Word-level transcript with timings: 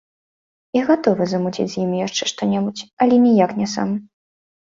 Я 0.75 0.81
гатовы 0.89 1.23
замуціць 1.33 1.65
з 1.73 1.77
імі 1.83 1.97
яшчэ 2.07 2.23
што-небудзь, 2.31 2.85
але 3.05 3.15
ніяк 3.27 3.51
не 3.59 3.67
сам. 3.77 3.89